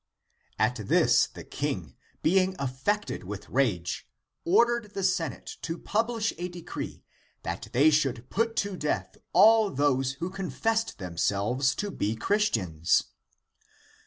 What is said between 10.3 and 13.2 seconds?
confessed them selves to be Christians.